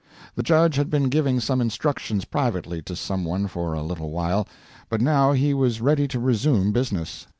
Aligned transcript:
The 0.33 0.41
judge 0.41 0.77
had 0.77 0.89
been 0.89 1.09
giving 1.09 1.39
some 1.39 1.61
instructions 1.61 2.25
privately 2.25 2.81
to 2.81 2.95
someone 2.95 3.45
for 3.47 3.73
a 3.73 3.83
little 3.83 4.09
while, 4.09 4.47
but 4.89 4.99
now 4.99 5.33
he 5.33 5.53
was 5.53 5.79
ready 5.79 6.07
to 6.07 6.19
resume 6.19 6.71
business. 6.71 7.27